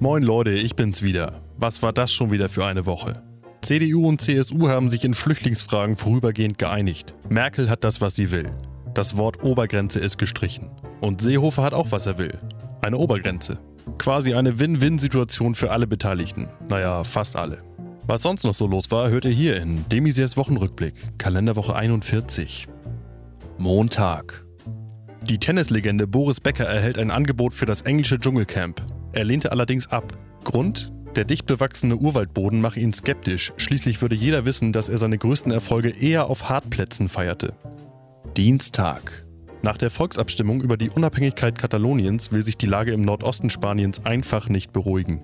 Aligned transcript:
Moin 0.00 0.24
Leute, 0.24 0.50
ich 0.50 0.74
bin's 0.74 1.02
wieder. 1.02 1.40
Was 1.56 1.80
war 1.82 1.92
das 1.92 2.12
schon 2.12 2.32
wieder 2.32 2.48
für 2.48 2.66
eine 2.66 2.84
Woche? 2.84 3.12
CDU 3.62 4.08
und 4.08 4.20
CSU 4.20 4.68
haben 4.68 4.90
sich 4.90 5.04
in 5.04 5.14
Flüchtlingsfragen 5.14 5.96
vorübergehend 5.96 6.58
geeinigt. 6.58 7.14
Merkel 7.28 7.70
hat 7.70 7.84
das, 7.84 8.00
was 8.00 8.16
sie 8.16 8.32
will. 8.32 8.50
Das 8.92 9.16
Wort 9.16 9.44
Obergrenze 9.44 10.00
ist 10.00 10.18
gestrichen. 10.18 10.68
Und 11.00 11.22
Seehofer 11.22 11.62
hat 11.62 11.74
auch, 11.74 11.92
was 11.92 12.06
er 12.06 12.18
will. 12.18 12.36
Eine 12.82 12.98
Obergrenze. 12.98 13.58
Quasi 13.96 14.34
eine 14.34 14.58
Win-Win-Situation 14.58 15.54
für 15.54 15.70
alle 15.70 15.86
Beteiligten. 15.86 16.48
Naja, 16.68 17.04
fast 17.04 17.36
alle. 17.36 17.58
Was 18.06 18.22
sonst 18.22 18.44
noch 18.44 18.54
so 18.54 18.66
los 18.66 18.90
war, 18.90 19.08
hört 19.10 19.24
ihr 19.24 19.30
hier 19.30 19.56
in 19.56 19.88
Demisiers 19.88 20.36
Wochenrückblick, 20.36 21.18
Kalenderwoche 21.18 21.76
41. 21.76 22.66
Montag. 23.58 24.44
Die 25.22 25.38
Tennislegende 25.38 26.06
Boris 26.06 26.40
Becker 26.40 26.66
erhält 26.66 26.98
ein 26.98 27.10
Angebot 27.10 27.54
für 27.54 27.64
das 27.64 27.82
englische 27.82 28.18
Dschungelcamp. 28.18 28.82
Er 29.14 29.24
lehnte 29.24 29.52
allerdings 29.52 29.90
ab. 29.92 30.18
Grund? 30.42 30.92
Der 31.14 31.24
dicht 31.24 31.46
bewachsene 31.46 31.96
Urwaldboden 31.96 32.60
mache 32.60 32.80
ihn 32.80 32.92
skeptisch. 32.92 33.52
Schließlich 33.56 34.02
würde 34.02 34.16
jeder 34.16 34.44
wissen, 34.44 34.72
dass 34.72 34.88
er 34.88 34.98
seine 34.98 35.16
größten 35.16 35.52
Erfolge 35.52 35.90
eher 35.90 36.28
auf 36.28 36.48
Hartplätzen 36.48 37.08
feierte. 37.08 37.54
Dienstag. 38.36 39.24
Nach 39.62 39.78
der 39.78 39.90
Volksabstimmung 39.90 40.60
über 40.60 40.76
die 40.76 40.90
Unabhängigkeit 40.90 41.56
Kataloniens 41.56 42.32
will 42.32 42.42
sich 42.42 42.58
die 42.58 42.66
Lage 42.66 42.92
im 42.92 43.02
Nordosten 43.02 43.50
Spaniens 43.50 44.04
einfach 44.04 44.48
nicht 44.48 44.72
beruhigen. 44.72 45.22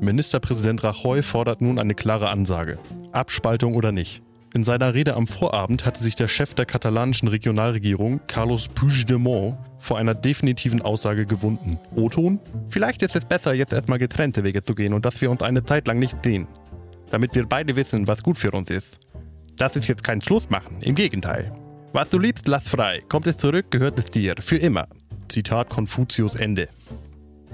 Ministerpräsident 0.00 0.84
Rajoy 0.84 1.22
fordert 1.22 1.60
nun 1.60 1.80
eine 1.80 1.94
klare 1.94 2.28
Ansage. 2.28 2.78
Abspaltung 3.10 3.74
oder 3.74 3.90
nicht. 3.90 4.22
In 4.54 4.64
seiner 4.64 4.92
Rede 4.92 5.14
am 5.14 5.26
Vorabend 5.26 5.86
hatte 5.86 6.02
sich 6.02 6.14
der 6.14 6.28
Chef 6.28 6.52
der 6.52 6.66
katalanischen 6.66 7.28
Regionalregierung, 7.28 8.20
Carlos 8.26 8.68
Puigdemont, 8.68 9.56
vor 9.78 9.96
einer 9.96 10.14
definitiven 10.14 10.82
Aussage 10.82 11.24
gewunden. 11.24 11.78
O-Ton? 11.94 12.38
Vielleicht 12.68 13.00
ist 13.00 13.16
es 13.16 13.24
besser, 13.24 13.54
jetzt 13.54 13.72
erstmal 13.72 13.98
getrennte 13.98 14.44
Wege 14.44 14.62
zu 14.62 14.74
gehen 14.74 14.92
und 14.92 15.06
dass 15.06 15.22
wir 15.22 15.30
uns 15.30 15.40
eine 15.40 15.64
Zeit 15.64 15.86
lang 15.86 15.98
nicht 15.98 16.18
sehen. 16.22 16.46
Damit 17.10 17.34
wir 17.34 17.46
beide 17.46 17.76
wissen, 17.76 18.06
was 18.06 18.22
gut 18.22 18.36
für 18.36 18.50
uns 18.50 18.68
ist. 18.68 18.98
Das 19.56 19.74
ist 19.74 19.88
jetzt 19.88 20.04
kein 20.04 20.20
Schluss 20.20 20.50
machen, 20.50 20.82
im 20.82 20.94
Gegenteil. 20.94 21.50
Was 21.94 22.10
du 22.10 22.18
liebst, 22.18 22.46
lass 22.46 22.68
frei. 22.68 23.02
Kommt 23.08 23.26
es 23.26 23.38
zurück, 23.38 23.70
gehört 23.70 23.98
es 23.98 24.06
dir. 24.06 24.34
Für 24.40 24.56
immer. 24.56 24.86
Zitat 25.28 25.70
Konfuzius 25.70 26.34
Ende. 26.34 26.68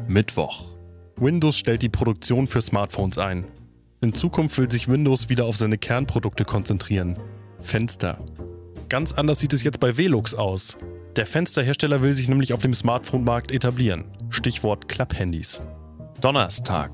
Mittwoch. 0.08 0.64
Windows 1.16 1.58
stellt 1.58 1.82
die 1.82 1.88
Produktion 1.88 2.48
für 2.48 2.60
Smartphones 2.60 3.19
ein. 3.19 3.44
In 4.00 4.14
Zukunft 4.14 4.56
will 4.58 4.70
sich 4.70 4.88
Windows 4.88 5.28
wieder 5.28 5.44
auf 5.44 5.56
seine 5.56 5.77
Kernprodukte 5.77 6.44
konzentrieren. 6.44 7.18
Fenster. 7.60 8.24
Ganz 8.88 9.12
anders 9.12 9.41
sieht 9.41 9.52
es 9.52 9.64
jetzt 9.64 9.80
bei 9.80 9.96
Velux 9.96 10.36
aus. 10.36 10.78
Der 11.16 11.27
Fensterhersteller 11.27 12.00
will 12.00 12.12
sich 12.12 12.28
nämlich 12.28 12.52
auf 12.52 12.60
dem 12.60 12.74
Smartphone-Markt 12.74 13.50
etablieren. 13.50 14.04
Stichwort 14.30 14.88
Klapphandys. 14.88 15.62
Donnerstag. 16.20 16.92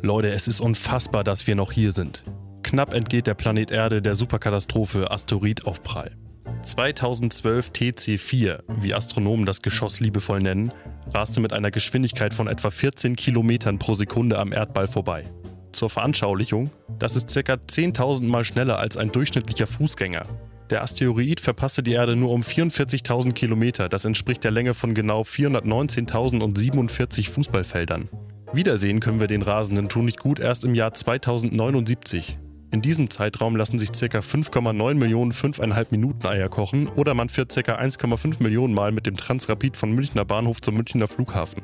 Leute, 0.00 0.30
es 0.30 0.48
ist 0.48 0.60
unfassbar, 0.60 1.22
dass 1.22 1.46
wir 1.46 1.54
noch 1.54 1.70
hier 1.70 1.92
sind. 1.92 2.24
Knapp 2.62 2.94
entgeht 2.94 3.26
der 3.26 3.34
Planet 3.34 3.70
Erde 3.70 4.00
der 4.00 4.14
Superkatastrophe 4.14 5.10
Asteroidaufprall. 5.10 6.16
2012 6.62 7.70
TC4, 7.70 8.60
wie 8.80 8.94
Astronomen 8.94 9.44
das 9.44 9.60
Geschoss 9.60 10.00
liebevoll 10.00 10.40
nennen, 10.40 10.72
raste 11.12 11.40
mit 11.40 11.52
einer 11.52 11.70
Geschwindigkeit 11.70 12.32
von 12.32 12.48
etwa 12.48 12.70
14 12.70 13.16
Kilometern 13.16 13.78
pro 13.78 13.92
Sekunde 13.92 14.38
am 14.38 14.52
Erdball 14.52 14.86
vorbei. 14.86 15.24
Zur 15.72 15.90
Veranschaulichung, 15.90 16.70
das 16.98 17.16
ist 17.16 17.34
ca. 17.34 17.54
10.000 17.54 18.24
Mal 18.24 18.44
schneller 18.44 18.78
als 18.78 18.96
ein 18.96 19.12
durchschnittlicher 19.12 19.66
Fußgänger. 19.66 20.22
Der 20.70 20.82
Asteroid 20.82 21.40
verpasste 21.40 21.82
die 21.82 21.92
Erde 21.92 22.16
nur 22.16 22.30
um 22.30 22.40
44.000 22.42 23.32
Kilometer, 23.32 23.88
das 23.88 24.04
entspricht 24.04 24.44
der 24.44 24.50
Länge 24.50 24.74
von 24.74 24.92
genau 24.94 25.22
419.047 25.22 27.30
Fußballfeldern. 27.30 28.10
Wiedersehen 28.52 29.00
können 29.00 29.20
wir 29.20 29.28
den 29.28 29.42
rasenden 29.42 29.88
Tun 29.88 30.04
nicht 30.06 30.20
gut 30.20 30.40
erst 30.40 30.64
im 30.64 30.74
Jahr 30.74 30.94
2079. 30.94 32.38
In 32.70 32.82
diesem 32.82 33.08
Zeitraum 33.08 33.56
lassen 33.56 33.78
sich 33.78 33.92
ca. 33.92 34.18
5,9 34.18 34.92
Millionen 34.94 35.32
5,5 35.32 35.86
Minuten 35.90 36.26
Eier 36.26 36.50
kochen 36.50 36.88
oder 36.88 37.14
man 37.14 37.30
fährt 37.30 37.54
ca. 37.54 37.78
1,5 37.78 38.42
Millionen 38.42 38.74
Mal 38.74 38.92
mit 38.92 39.06
dem 39.06 39.16
Transrapid 39.16 39.74
von 39.76 39.92
Münchner 39.92 40.26
Bahnhof 40.26 40.60
zum 40.60 40.76
Münchner 40.76 41.08
Flughafen. 41.08 41.62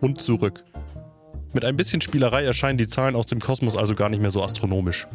Und 0.00 0.20
zurück. 0.20 0.62
Mit 1.54 1.64
ein 1.66 1.76
bisschen 1.76 2.00
Spielerei 2.00 2.44
erscheinen 2.44 2.78
die 2.78 2.88
Zahlen 2.88 3.14
aus 3.14 3.26
dem 3.26 3.38
Kosmos 3.38 3.76
also 3.76 3.94
gar 3.94 4.08
nicht 4.08 4.20
mehr 4.20 4.30
so 4.30 4.42
astronomisch. 4.42 5.06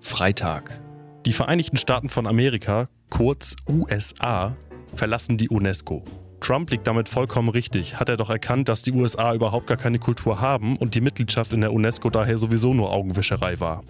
Freitag. 0.00 0.80
Die 1.26 1.34
Vereinigten 1.34 1.76
Staaten 1.76 2.08
von 2.08 2.26
Amerika, 2.26 2.88
kurz 3.10 3.54
USA, 3.68 4.54
verlassen 4.94 5.36
die 5.36 5.50
UNESCO. 5.50 6.02
Trump 6.40 6.70
liegt 6.70 6.86
damit 6.86 7.08
vollkommen 7.08 7.50
richtig, 7.50 8.00
hat 8.00 8.08
er 8.08 8.16
doch 8.16 8.30
erkannt, 8.30 8.68
dass 8.68 8.82
die 8.82 8.92
USA 8.92 9.34
überhaupt 9.34 9.66
gar 9.66 9.76
keine 9.76 9.98
Kultur 9.98 10.40
haben 10.40 10.76
und 10.78 10.94
die 10.94 11.00
Mitgliedschaft 11.00 11.52
in 11.52 11.60
der 11.60 11.72
UNESCO 11.72 12.10
daher 12.10 12.38
sowieso 12.38 12.74
nur 12.74 12.90
Augenwischerei 12.90 13.60
war. 13.60 13.84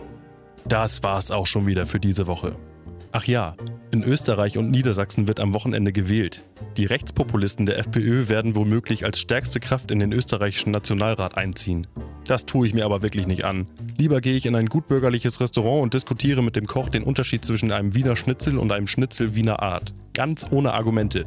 Das 0.67 1.03
war's 1.03 1.31
auch 1.31 1.47
schon 1.47 1.67
wieder 1.67 1.87
für 1.87 2.01
diese 2.01 2.27
Woche. 2.27 2.57
Ach 3.13 3.25
ja, 3.25 3.55
in 3.93 4.03
Österreich 4.03 4.57
und 4.57 4.71
Niedersachsen 4.71 5.29
wird 5.29 5.39
am 5.39 5.53
Wochenende 5.53 5.93
gewählt. 5.93 6.45
Die 6.79 6.87
Rechtspopulisten 6.87 7.67
der 7.67 7.79
FPÖ 7.79 8.29
werden 8.31 8.57
womöglich 8.57 9.05
als 9.05 9.21
stärkste 9.21 9.61
Kraft 9.61 9.91
in 9.91 10.01
den 10.01 10.13
österreichischen 10.13 10.73
Nationalrat 10.73 11.37
einziehen. 11.37 11.87
Das 12.27 12.47
tue 12.47 12.67
ich 12.67 12.73
mir 12.73 12.87
aber 12.87 13.03
wirklich 13.03 13.27
nicht 13.27 13.45
an. 13.45 13.67
Lieber 13.99 14.23
gehe 14.23 14.35
ich 14.35 14.47
in 14.47 14.57
ein 14.57 14.67
gutbürgerliches 14.67 15.41
Restaurant 15.41 15.83
und 15.83 15.95
diskutiere 15.95 16.43
mit 16.43 16.57
dem 16.57 16.67
Koch 16.67 16.89
den 16.89 17.03
Unterschied 17.03 17.45
zwischen 17.45 17.71
einem 17.71 17.95
Wiener 17.95 18.17
Schnitzel 18.17 18.57
und 18.57 18.73
einem 18.73 18.87
Schnitzel 18.87 19.35
Wiener 19.35 19.63
Art. 19.63 19.93
Ganz 20.15 20.47
ohne 20.51 20.73
Argumente. 20.73 21.27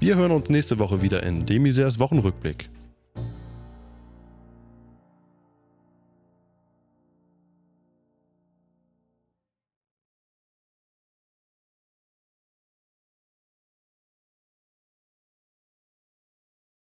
Wir 0.00 0.16
hören 0.16 0.32
uns 0.32 0.48
nächste 0.48 0.80
Woche 0.80 1.02
wieder 1.02 1.22
in 1.22 1.46
Demisers 1.46 2.00
Wochenrückblick. 2.00 2.70